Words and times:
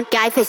là 0.00 0.04
con 0.04 0.10
cái 0.10 0.30
phải 0.30 0.44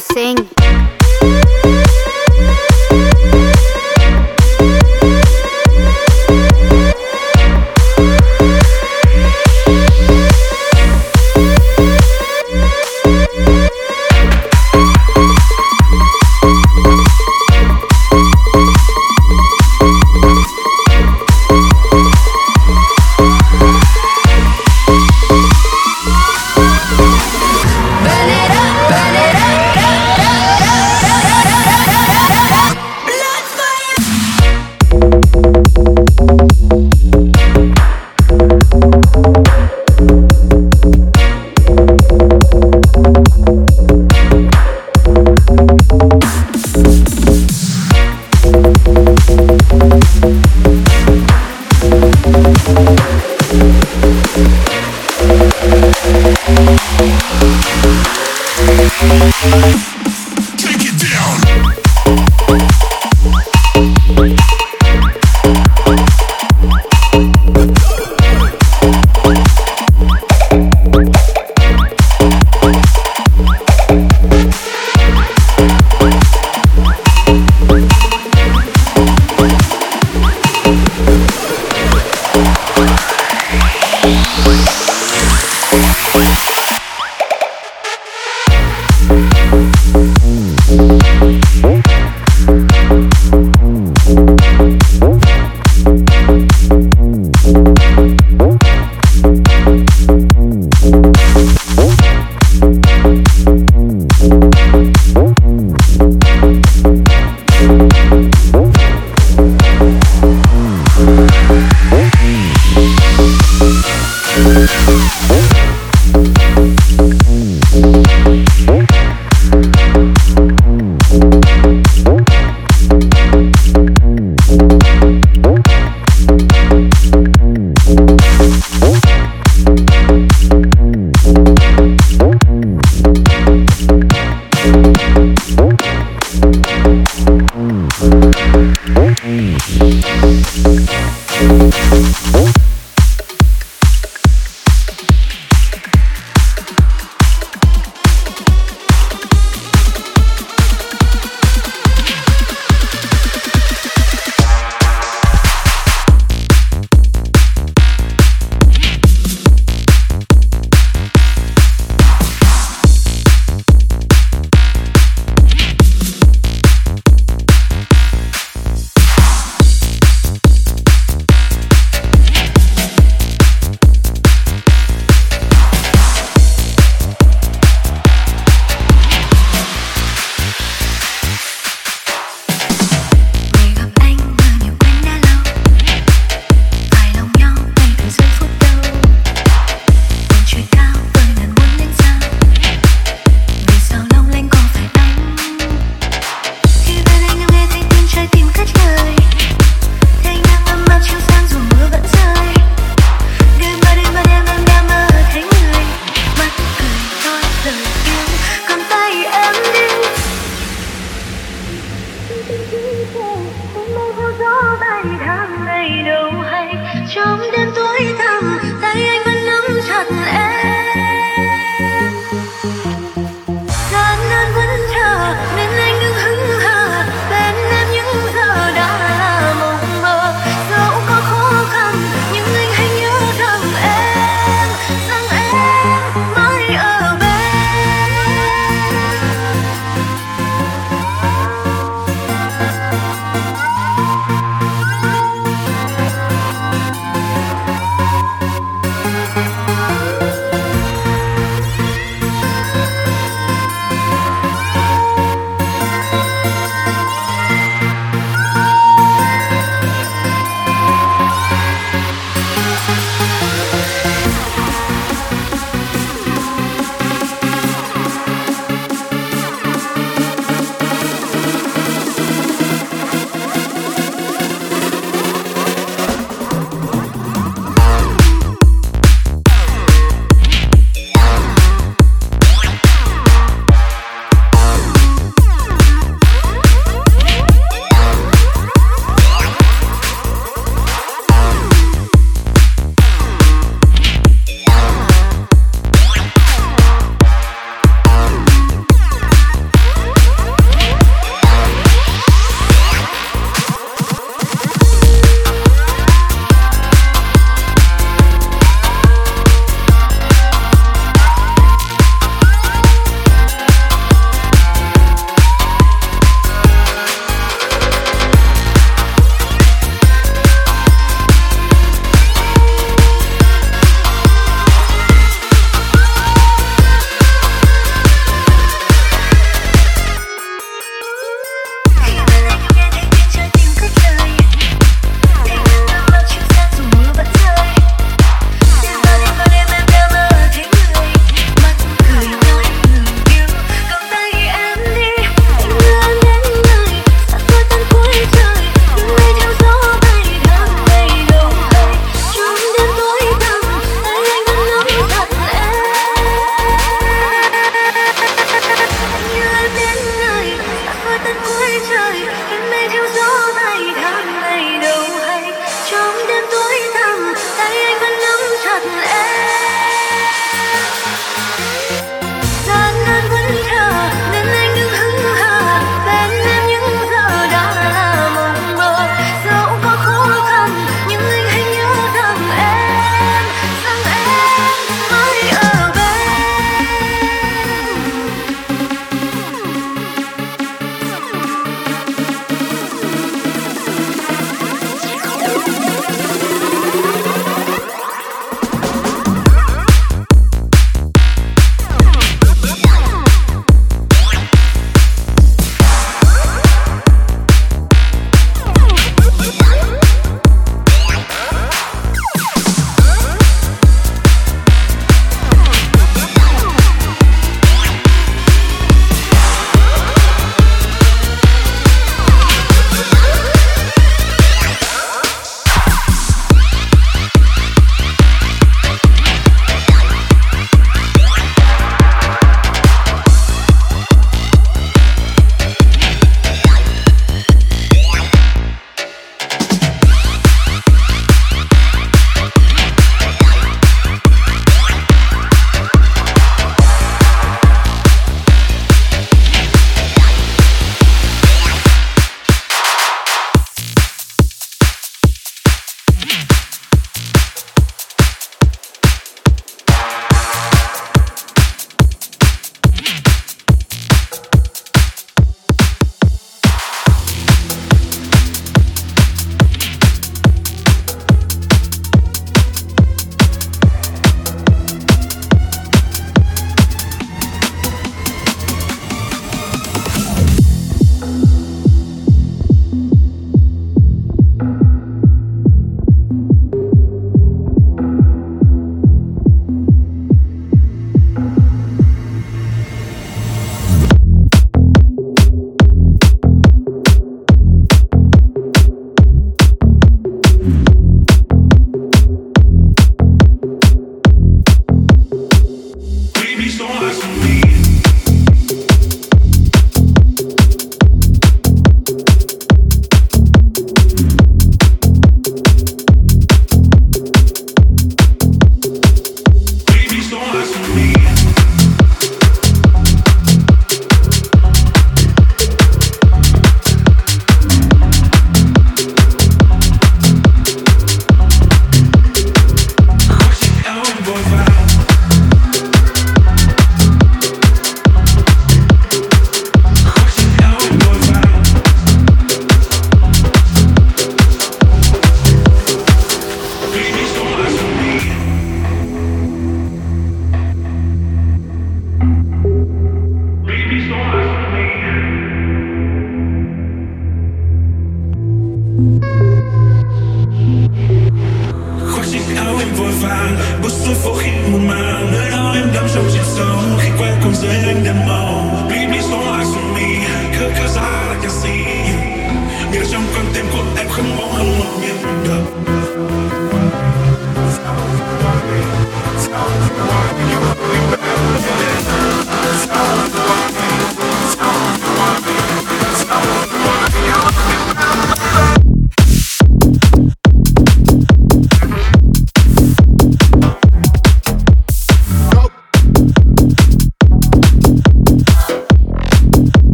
con 0.00 0.57